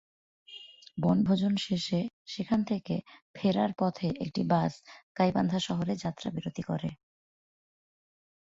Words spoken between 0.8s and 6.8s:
বনভোজন শেষে সেখান থেকে ফেরার পথে একটি বাস গাইবান্ধা শহরে যাত্রাবিরতি